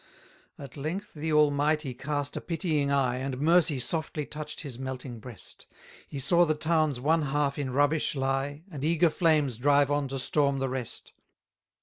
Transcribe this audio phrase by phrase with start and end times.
[0.57, 5.19] 280 At length the Almighty cast a pitying eye, And mercy softly touch'd his melting
[5.19, 5.67] breast:
[6.09, 10.17] He saw the town's one half in rubbish lie, And eager flames drive on to
[10.17, 11.13] storm the rest.